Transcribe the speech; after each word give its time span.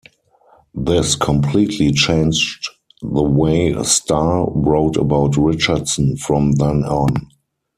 This 0.73 1.15
completely 1.15 1.91
changed 1.91 2.67
the 3.03 3.21
way 3.21 3.75
Starr 3.83 4.49
wrote 4.49 4.97
about 4.97 5.37
Richardson 5.37 6.17
from 6.17 6.53
then 6.53 6.83
on. 6.85 7.27